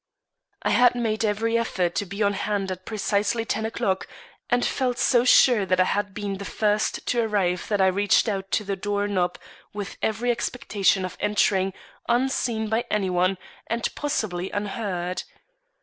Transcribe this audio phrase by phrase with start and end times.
[0.63, 4.07] I had made every effort to be on hand at precisely ten o'clock,
[4.49, 8.27] and felt so sure that I had been the first to arrive that I reached
[8.27, 9.37] out to the door knob
[9.73, 11.73] with every expectation of entering,
[12.09, 13.37] unseen by any one,
[13.67, 15.21] and possibly unheard.